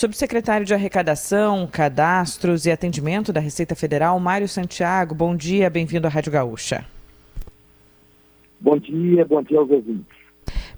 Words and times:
Subsecretário 0.00 0.64
de 0.64 0.72
Arrecadação, 0.72 1.68
Cadastros 1.70 2.64
e 2.64 2.70
Atendimento 2.70 3.34
da 3.34 3.38
Receita 3.38 3.74
Federal, 3.74 4.18
Mário 4.18 4.48
Santiago, 4.48 5.14
bom 5.14 5.36
dia, 5.36 5.68
bem-vindo 5.68 6.06
à 6.06 6.10
Rádio 6.10 6.32
Gaúcha. 6.32 6.86
Bom 8.58 8.78
dia, 8.78 9.26
bom 9.26 9.42
dia 9.42 9.58
aos 9.58 9.68
ouvintes. 9.68 10.16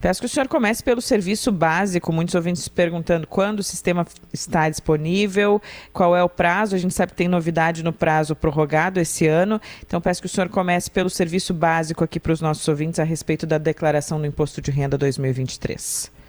Peço 0.00 0.18
que 0.18 0.26
o 0.26 0.28
senhor 0.28 0.48
comece 0.48 0.82
pelo 0.82 1.00
serviço 1.00 1.52
básico. 1.52 2.12
Muitos 2.12 2.34
ouvintes 2.34 2.66
perguntando 2.66 3.24
quando 3.28 3.60
o 3.60 3.62
sistema 3.62 4.04
está 4.32 4.68
disponível, 4.68 5.62
qual 5.92 6.16
é 6.16 6.24
o 6.24 6.28
prazo. 6.28 6.74
A 6.74 6.78
gente 6.78 6.92
sabe 6.92 7.12
que 7.12 7.18
tem 7.18 7.28
novidade 7.28 7.84
no 7.84 7.92
prazo 7.92 8.34
prorrogado 8.34 8.98
esse 8.98 9.28
ano. 9.28 9.60
Então, 9.86 10.00
peço 10.00 10.20
que 10.20 10.26
o 10.26 10.28
senhor 10.28 10.48
comece 10.48 10.90
pelo 10.90 11.08
serviço 11.08 11.54
básico 11.54 12.02
aqui 12.02 12.18
para 12.18 12.32
os 12.32 12.40
nossos 12.40 12.66
ouvintes 12.66 12.98
a 12.98 13.04
respeito 13.04 13.46
da 13.46 13.56
declaração 13.56 14.20
do 14.20 14.26
Imposto 14.26 14.60
de 14.60 14.72
Renda 14.72 14.98
2023. 14.98 16.21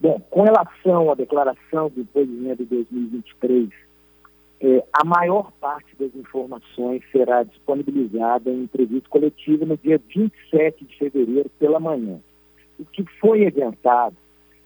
Bom, 0.00 0.20
com 0.30 0.42
relação 0.42 1.10
à 1.10 1.14
declaração 1.14 1.88
do 1.88 2.00
Imposto 2.00 2.26
de 2.26 2.44
Renda 2.44 2.64
2023, 2.64 3.70
é, 4.60 4.84
a 4.92 5.04
maior 5.04 5.52
parte 5.60 5.94
das 5.98 6.14
informações 6.14 7.02
será 7.12 7.42
disponibilizada 7.42 8.50
em 8.50 8.62
entrevista 8.62 9.08
coletiva 9.08 9.64
no 9.64 9.76
dia 9.76 10.00
27 10.14 10.84
de 10.84 10.96
fevereiro 10.96 11.50
pela 11.58 11.78
manhã. 11.78 12.18
O 12.78 12.84
que 12.84 13.04
foi 13.20 13.46
adiantado 13.46 14.16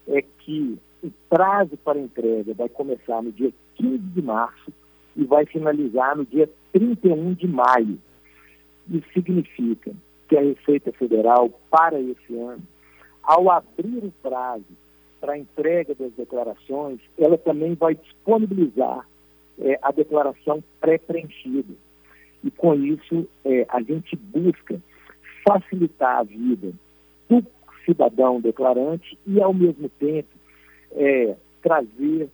é 0.07 0.21
que 0.21 0.77
o 1.03 1.11
prazo 1.29 1.77
para 1.77 1.99
entrega 1.99 2.53
vai 2.53 2.69
começar 2.69 3.21
no 3.21 3.31
dia 3.31 3.51
15 3.75 3.97
de 3.97 4.21
março 4.21 4.71
e 5.15 5.23
vai 5.23 5.45
finalizar 5.45 6.15
no 6.15 6.25
dia 6.25 6.49
31 6.73 7.33
de 7.33 7.47
maio. 7.47 7.99
Isso 8.89 9.07
significa 9.13 9.91
que 10.27 10.37
a 10.37 10.41
Receita 10.41 10.91
Federal, 10.91 11.49
para 11.69 11.99
esse 11.99 12.35
ano, 12.35 12.61
ao 13.23 13.51
abrir 13.51 14.03
o 14.03 14.13
prazo 14.23 14.65
para 15.19 15.33
a 15.33 15.37
entrega 15.37 15.93
das 15.95 16.11
declarações, 16.13 16.99
ela 17.17 17.37
também 17.37 17.75
vai 17.75 17.95
disponibilizar 17.95 19.07
é, 19.59 19.77
a 19.81 19.91
declaração 19.91 20.63
pré-preenchida. 20.79 21.73
E 22.43 22.51
com 22.51 22.73
isso, 22.75 23.27
é, 23.43 23.65
a 23.69 23.81
gente 23.81 24.15
busca 24.15 24.81
facilitar 25.47 26.19
a 26.19 26.23
vida 26.23 26.71
do 27.27 27.45
cidadão 27.85 28.39
declarante 28.39 29.17
e, 29.27 29.41
ao 29.41 29.53
mesmo 29.53 29.89
tempo, 29.89 30.29
é, 30.91 31.35
trazer 31.61 32.29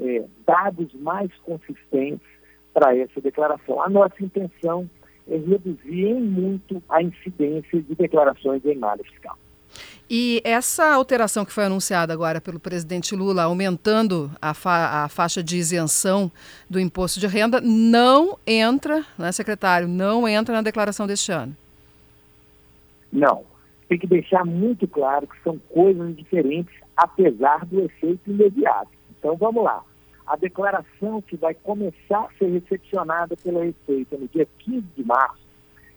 é, 0.00 0.24
dados 0.46 0.94
mais 0.94 1.30
consistentes 1.38 2.26
para 2.72 2.96
essa 2.96 3.20
declaração. 3.20 3.82
A 3.82 3.88
nossa 3.88 4.22
intenção 4.22 4.88
é 5.28 5.36
reduzir 5.36 6.06
em 6.06 6.20
muito 6.20 6.82
a 6.88 7.02
incidência 7.02 7.80
de 7.80 7.94
declarações 7.94 8.64
em 8.64 8.76
malha 8.76 9.02
fiscal. 9.04 9.36
E 10.12 10.42
essa 10.42 10.92
alteração 10.92 11.44
que 11.44 11.52
foi 11.52 11.66
anunciada 11.66 12.12
agora 12.12 12.40
pelo 12.40 12.58
presidente 12.58 13.14
Lula, 13.14 13.44
aumentando 13.44 14.28
a, 14.42 14.52
fa 14.52 15.04
a, 15.04 15.08
faixa 15.08 15.40
de 15.40 15.56
isenção 15.56 16.32
do 16.68 16.80
imposto 16.80 17.20
de 17.20 17.28
renda, 17.28 17.60
não 17.60 18.36
entra, 18.44 19.06
né, 19.16 19.30
secretário, 19.30 19.86
não 19.86 20.26
entra 20.26 20.52
na 20.52 20.62
declaração 20.62 21.06
deste 21.06 21.30
ano. 21.30 21.56
Não. 23.12 23.44
Tem 23.88 24.00
que 24.00 24.06
deixar 24.08 24.44
muito 24.44 24.88
claro 24.88 25.28
que 25.28 25.40
são 25.44 25.60
coisas 25.68 26.16
diferentes, 26.16 26.74
apesar 26.96 27.64
do 27.66 27.80
efeito 27.80 28.28
imediato. 28.28 28.90
Então 29.16 29.36
vamos 29.36 29.62
lá. 29.62 29.80
A 30.26 30.34
declaração 30.34 31.22
que 31.22 31.36
vai 31.36 31.54
começar 31.54 32.18
a 32.18 32.28
ser 32.36 32.50
recepcionada 32.50 33.36
pela 33.36 33.62
Receita 33.62 34.16
no 34.16 34.26
dia 34.26 34.48
15 34.58 34.84
de 34.96 35.04
março, 35.04 35.38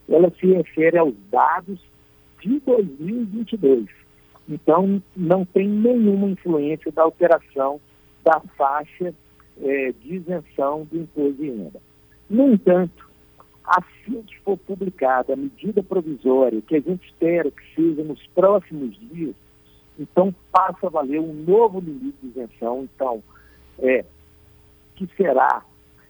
ela 0.08 0.32
se 0.38 0.46
refere 0.46 0.98
aos 0.98 1.14
dados 1.32 1.80
de 2.40 2.60
2022 2.60 4.03
então, 4.48 5.02
não 5.16 5.44
tem 5.44 5.68
nenhuma 5.68 6.28
influência 6.28 6.92
da 6.92 7.02
alteração 7.02 7.80
da 8.22 8.40
faixa 8.56 9.14
é, 9.60 9.92
de 9.92 10.16
isenção 10.16 10.84
do 10.90 10.98
imposto 10.98 11.34
de 11.34 11.50
renda. 11.50 11.80
No 12.28 12.52
entanto, 12.52 13.08
assim 13.64 14.22
que 14.22 14.38
for 14.40 14.58
publicada 14.58 15.32
a 15.32 15.36
medida 15.36 15.82
provisória, 15.82 16.60
que 16.62 16.76
a 16.76 16.80
gente 16.80 17.06
espera 17.06 17.50
que 17.50 17.74
seja 17.74 18.02
nos 18.02 18.24
próximos 18.28 18.98
dias, 18.98 19.34
então 19.98 20.34
passa 20.50 20.86
a 20.86 20.90
valer 20.90 21.20
um 21.20 21.32
novo 21.32 21.80
limite 21.80 22.16
de 22.22 22.28
isenção, 22.28 22.84
então, 22.94 23.22
é, 23.78 24.04
que 24.96 25.08
será 25.16 25.64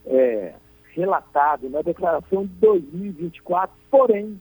é, 0.06 0.54
relatado 0.90 1.68
na 1.68 1.82
declaração 1.82 2.46
de 2.46 2.52
2024, 2.60 3.76
porém 3.90 4.40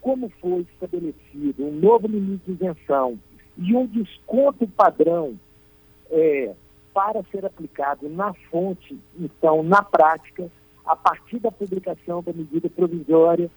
como 0.00 0.30
foi 0.40 0.66
estabelecido 0.72 1.64
um 1.64 1.72
novo 1.72 2.06
limite 2.06 2.44
de 2.46 2.52
isenção 2.52 3.18
e 3.56 3.74
um 3.74 3.86
desconto 3.86 4.66
padrão 4.68 5.38
é, 6.10 6.54
para 6.94 7.22
ser 7.30 7.44
aplicado 7.44 8.08
na 8.08 8.32
fonte, 8.50 8.98
então, 9.18 9.62
na 9.62 9.82
prática, 9.82 10.50
a 10.84 10.96
partir 10.96 11.38
da 11.38 11.50
publicação 11.50 12.22
da 12.22 12.32
medida 12.32 12.68
provisória, 12.70 13.50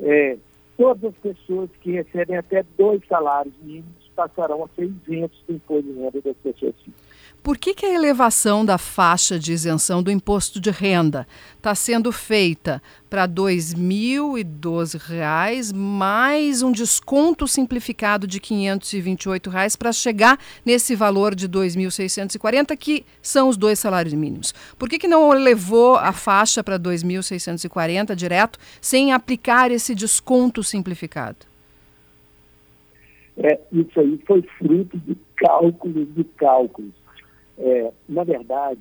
é, 0.00 0.36
todas 0.76 1.04
as 1.04 1.14
pessoas 1.16 1.70
que 1.80 1.92
recebem 1.92 2.36
até 2.36 2.64
dois 2.76 3.02
salários 3.06 3.54
mínimos 3.62 4.08
passarão 4.14 4.64
a 4.64 4.68
ser 4.74 4.84
isentos 4.84 5.40
do 5.46 5.54
imposto 5.54 5.92
de 5.92 5.98
renda 5.98 6.20
das 6.20 6.36
pessoas 6.38 6.74
físicas. 6.76 7.07
Por 7.48 7.56
que, 7.56 7.72
que 7.72 7.86
a 7.86 7.94
elevação 7.94 8.62
da 8.62 8.76
faixa 8.76 9.38
de 9.38 9.54
isenção 9.54 10.02
do 10.02 10.10
imposto 10.10 10.60
de 10.60 10.70
renda 10.70 11.26
está 11.56 11.74
sendo 11.74 12.12
feita 12.12 12.82
para 13.08 13.22
R$ 13.22 13.28
2.012, 13.28 15.74
mais 15.74 16.62
um 16.62 16.70
desconto 16.70 17.48
simplificado 17.48 18.26
de 18.26 18.38
528 18.38 19.48
reais 19.48 19.76
para 19.76 19.92
chegar 19.92 20.38
nesse 20.62 20.94
valor 20.94 21.34
de 21.34 21.46
R$ 21.46 21.52
2.640, 21.52 22.76
que 22.76 23.06
são 23.22 23.48
os 23.48 23.56
dois 23.56 23.78
salários 23.78 24.12
mínimos? 24.12 24.52
Por 24.78 24.86
que, 24.86 24.98
que 24.98 25.08
não 25.08 25.34
elevou 25.34 25.96
a 25.96 26.12
faixa 26.12 26.62
para 26.62 26.76
R$ 26.76 26.82
2.640 26.82 28.14
direto, 28.14 28.58
sem 28.78 29.14
aplicar 29.14 29.70
esse 29.70 29.94
desconto 29.94 30.62
simplificado? 30.62 31.46
É, 33.38 33.58
isso 33.72 33.98
aí 33.98 34.20
foi 34.26 34.42
fruto 34.58 34.98
de 34.98 35.16
cálculos 35.34 36.14
de 36.14 36.24
cálculos 36.24 37.07
é, 37.58 37.92
na 38.08 38.24
verdade, 38.24 38.80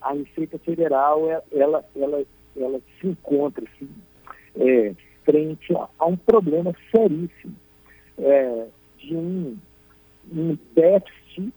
a 0.00 0.12
Receita 0.12 0.58
Federal 0.58 1.28
ela, 1.52 1.84
ela, 1.96 2.24
ela 2.56 2.80
se 3.00 3.06
encontra 3.06 3.64
assim, 3.64 3.88
é, 4.56 4.94
frente 5.24 5.74
a, 5.74 5.88
a, 5.98 6.06
um 6.06 6.16
problema 6.16 6.74
seríssimo 6.90 7.54
é, 8.18 8.66
de 8.98 9.16
um, 9.16 9.56
um 10.32 10.58
déficit 10.74 11.52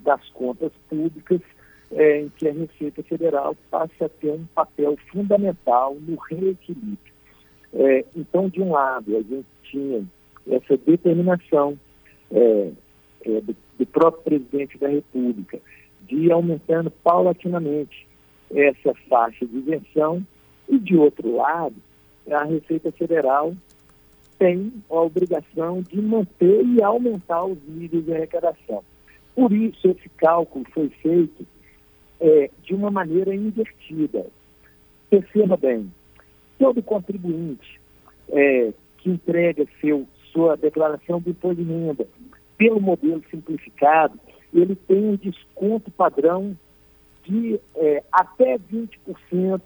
das 0.00 0.28
contas 0.30 0.72
públicas 0.88 1.40
é, 1.92 2.20
em 2.20 2.28
que 2.30 2.48
a 2.48 2.52
Receita 2.52 3.02
Federal 3.02 3.56
passa 3.70 4.06
a 4.06 4.08
ter 4.08 4.30
um 4.30 4.44
papel 4.54 4.96
fundamental 5.10 5.94
no 5.94 6.16
reequilíbrio. 6.16 6.98
É, 7.74 8.04
então, 8.16 8.48
de 8.48 8.60
um 8.60 8.72
lado, 8.72 9.16
a 9.16 9.22
gente 9.22 9.46
tinha 9.62 10.04
essa 10.50 10.76
determinação 10.78 11.78
é, 12.30 12.70
do, 13.24 13.56
do 13.78 13.86
próprio 13.86 14.22
presidente 14.22 14.78
da 14.78 14.88
República 14.88 15.60
de 16.08 16.32
aumentando 16.32 16.90
paulatinamente 16.90 18.06
essa 18.50 18.94
faixa 19.08 19.46
de 19.46 19.58
isenção 19.58 20.26
e, 20.68 20.78
de 20.78 20.96
outro 20.96 21.36
lado, 21.36 21.76
a 22.30 22.44
Receita 22.44 22.90
Federal 22.92 23.54
tem 24.38 24.72
a 24.88 24.94
obrigação 24.94 25.82
de 25.82 26.00
manter 26.00 26.64
e 26.64 26.82
aumentar 26.82 27.44
os 27.44 27.58
níveis 27.66 28.04
de 28.04 28.12
arrecadação. 28.14 28.82
Por 29.34 29.52
isso, 29.52 29.88
esse 29.88 30.08
cálculo 30.10 30.64
foi 30.72 30.88
feito 31.02 31.46
é, 32.20 32.50
de 32.62 32.74
uma 32.74 32.90
maneira 32.90 33.34
invertida. 33.34 34.26
Perceba 35.10 35.56
bem, 35.56 35.90
todo 36.58 36.82
contribuinte 36.82 37.80
é, 38.30 38.72
que 38.98 39.10
entrega 39.10 39.66
seu, 39.80 40.06
sua 40.32 40.56
declaração 40.56 41.20
de 41.20 41.30
imposto 41.30 41.62
de 41.62 41.70
renda 41.70 42.06
pelo 42.56 42.80
modelo 42.80 43.22
simplificado, 43.30 44.18
ele 44.52 44.74
tem 44.74 45.04
um 45.04 45.16
desconto 45.16 45.90
padrão 45.90 46.56
de 47.24 47.60
é, 47.76 48.02
até 48.10 48.58
20% 48.58 49.60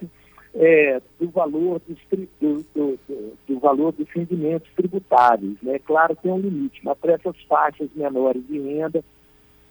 é, 0.55 1.01
do 1.19 1.31
valor 1.31 1.81
dos, 1.87 1.99
do, 2.41 2.63
do, 2.75 2.99
do, 3.47 3.59
valor 3.59 3.93
dos 3.93 4.09
rendimentos 4.11 4.71
tributários. 4.75 5.57
Né? 5.63 5.79
Claro, 5.79 6.17
tem 6.17 6.31
um 6.31 6.39
limite, 6.39 6.81
mas 6.85 6.99
para 6.99 7.13
essas 7.15 7.41
faixas 7.43 7.89
menores 7.95 8.47
de 8.47 8.59
renda, 8.59 9.03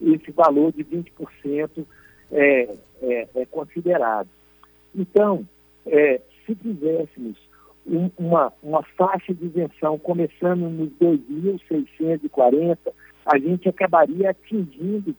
esse 0.02 0.32
valor 0.32 0.72
de 0.72 0.84
20% 0.84 1.86
é, 2.32 2.76
é, 3.02 3.28
é 3.36 3.46
considerado. 3.46 4.30
Então, 4.96 5.48
é, 5.86 6.20
se 6.46 6.56
fizéssemos 6.56 7.38
um, 7.86 8.10
uma, 8.18 8.52
uma 8.64 8.84
faixa 8.98 9.34
de 9.34 9.46
isenção 9.46 9.98
começando 10.00 10.70
nos 10.70 10.90
2.640, 11.00 12.78
a 13.26 13.38
gente 13.38 13.70
acabaria 13.70 14.32
atingindo 14.32 15.16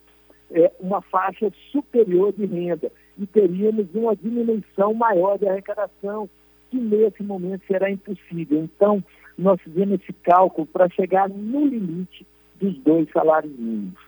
é, 0.50 0.70
uma 0.81 1.00
faixa 1.00 1.50
superior 1.70 2.32
de 2.32 2.44
renda 2.46 2.90
e 3.19 3.26
teríamos 3.26 3.87
uma 3.94 4.14
diminuição 4.16 4.94
maior 4.94 5.38
de 5.38 5.49
arrecadação, 5.49 6.28
que 6.70 6.78
nesse 6.78 7.22
momento 7.22 7.64
será 7.66 7.90
impossível. 7.90 8.62
Então, 8.62 9.02
nós 9.37 9.60
fizemos 9.60 10.00
esse 10.00 10.12
cálculo 10.12 10.66
para 10.66 10.88
chegar 10.88 11.28
no 11.28 11.66
limite 11.66 12.26
dos 12.60 12.76
dois 12.78 13.08
salários 13.10 13.52
mínimos. 13.58 14.00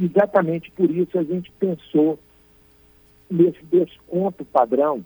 Exatamente 0.00 0.70
por 0.72 0.90
isso 0.90 1.18
a 1.18 1.24
gente 1.24 1.50
pensou 1.58 2.18
nesse 3.30 3.62
desconto 3.64 4.44
padrão 4.44 5.04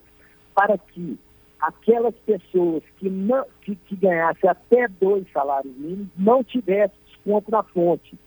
para 0.55 0.77
que 0.77 1.19
aquelas 1.61 2.15
pessoas 2.27 2.83
que, 2.99 3.09
não, 3.09 3.45
que, 3.63 3.75
que 3.75 3.97
ganhassem 3.97 4.51
até 4.51 4.89
dois 4.89 5.25
salários 5.33 5.75
mínimos 5.77 6.09
não 6.17 6.45
tivessem 6.45 6.99
desconto 7.25 7.51
na 7.51 7.63
fonte. 7.63 8.19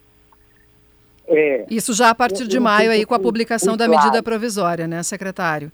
É, 1.28 1.66
Isso 1.70 1.94
já 1.94 2.10
a 2.10 2.16
partir 2.16 2.48
de 2.48 2.60
maio 2.60 2.92
aí 2.92 3.06
com 3.06 3.16
a 3.16 3.20
publicação 3.20 3.76
da 3.76 3.88
medida 3.88 4.22
provisória, 4.22 4.88
né, 4.88 5.02
secretário? 5.04 5.72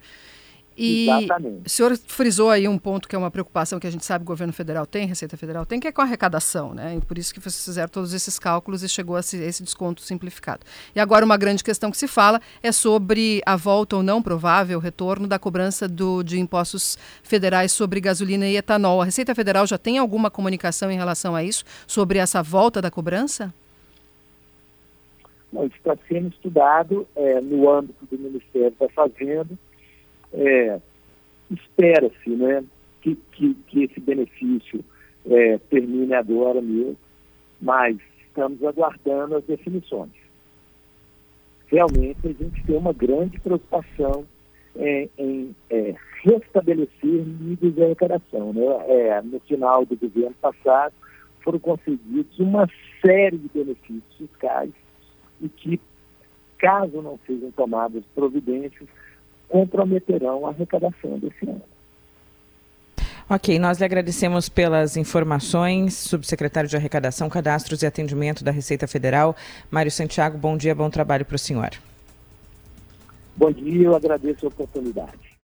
E 0.78 1.10
Exatamente. 1.10 1.66
o 1.66 1.70
senhor 1.70 1.98
frisou 1.98 2.50
aí 2.50 2.68
um 2.68 2.78
ponto 2.78 3.08
que 3.08 3.16
é 3.16 3.20
uma 3.20 3.30
preocupação 3.30 3.80
que 3.80 3.88
a 3.88 3.92
gente 3.92 4.06
sabe 4.06 4.24
que 4.24 4.32
o 4.32 4.34
governo 4.34 4.54
federal 4.54 4.86
tem, 4.86 5.06
Receita 5.06 5.36
Federal 5.36 5.66
tem, 5.66 5.80
que 5.80 5.88
é 5.88 5.92
com 5.92 6.02
a 6.02 6.06
arrecadação, 6.06 6.74
né? 6.74 6.96
E 6.96 7.02
por 7.02 7.18
isso 7.18 7.34
que 7.34 7.40
vocês 7.40 7.64
fizeram 7.64 7.90
todos 7.90 8.14
esses 8.14 8.40
cálculos 8.40 8.82
e 8.82 8.88
chegou 8.88 9.18
a 9.18 9.20
esse 9.20 9.64
desconto 9.64 10.02
simplificado. 10.02 10.62
E 10.96 11.00
agora 11.00 11.26
uma 11.26 11.36
grande 11.36 11.64
questão 11.64 11.92
que 11.92 11.98
se 11.98 12.08
fala 12.08 12.42
é 12.64 12.72
sobre 12.72 13.42
a 13.46 13.56
volta 13.56 13.98
ou 13.98 14.04
não 14.04 14.22
provável 14.22 14.80
retorno 14.80 15.28
da 15.28 15.38
cobrança 15.38 15.88
do, 15.88 16.24
de 16.24 16.40
impostos 16.40 16.98
federais 17.22 17.74
sobre 17.74 18.00
gasolina 18.00 18.48
e 18.48 18.56
etanol. 18.56 19.02
A 19.02 19.06
Receita 19.06 19.36
Federal 19.36 19.68
já 19.68 19.78
tem 19.78 19.98
alguma 19.98 20.32
comunicação 20.32 20.90
em 20.90 20.96
relação 20.96 21.36
a 21.36 21.44
isso, 21.44 21.66
sobre 21.86 22.18
essa 22.18 22.42
volta 22.42 22.82
da 22.82 22.90
cobrança? 22.90 23.54
Não, 25.52 25.66
isso 25.66 25.76
está 25.76 25.98
sendo 26.08 26.30
estudado 26.30 27.06
é, 27.14 27.42
no 27.42 27.70
âmbito 27.70 28.06
do 28.10 28.18
Ministério 28.18 28.74
da 28.80 28.88
Fazenda 28.88 29.50
é, 30.34 30.80
espera-se 31.50 32.30
né, 32.30 32.64
que, 33.02 33.16
que, 33.32 33.54
que, 33.68 33.84
esse 33.84 34.00
benefício 34.00 34.84
é, 35.26 35.58
termine 35.70 36.14
agora 36.14 36.62
mesmo, 36.62 36.98
mas 37.62 37.98
estamos 38.28 38.64
aguardando 38.64 39.36
as 39.36 39.44
definições. 39.44 40.12
Realmente 41.68 42.20
a 42.28 42.34
gente 42.34 42.64
tem 42.66 42.76
uma 42.76 42.94
grande 42.94 43.40
preocupação 43.40 44.26
é, 44.76 45.10
em 45.18 45.56
é, 45.70 45.96
restabelecer 46.24 47.26
níveis 47.26 47.76
de 47.76 47.84
arrecadação. 47.84 48.54
Né? 48.54 48.64
É, 48.88 49.22
no 49.22 49.40
final 49.42 49.86
do 49.86 49.96
governo 49.96 50.36
passado 50.42 50.94
foram 51.42 51.60
concedidos 51.60 52.40
uma 52.40 52.68
série 53.04 53.38
de 53.38 53.50
benefícios 53.54 54.04
fiscais 54.18 54.72
e 55.42 55.50
que, 55.50 55.80
caso 56.58 57.02
não 57.02 57.20
sejam 57.26 57.52
tomadas 57.52 58.04
providências, 58.14 58.88
comprometerão 59.52 60.46
a 60.46 60.50
arrecadação 60.50 61.20
desse 61.20 61.48
ano. 61.48 61.62
Ok, 63.30 63.60
nós 63.60 63.80
lhe 63.80 63.86
agradecemos 63.86 64.50
pelas 64.50 64.98
informações, 64.98 65.94
subsecretário 65.94 66.70
de 66.70 66.76
Arrecadação, 66.76 67.30
Cadastros 67.30 67.82
e 67.82 67.86
Atendimento 67.86 68.44
da 68.44 68.52
Receita 68.52 68.88
Federal, 68.88 69.36
Mário 69.70 69.92
Santiago. 69.92 70.38
Bom 70.38 70.58
dia, 70.58 70.74
bom 70.74 70.90
trabalho 70.90 71.26
para 71.26 71.36
o 71.36 71.40
senhor. 71.40 71.70
Bom 73.36 73.52
dia, 73.52 73.84
eu 73.84 73.96
agradeço 73.96 74.46
a 74.46 74.50
oportunidade. 74.50 75.31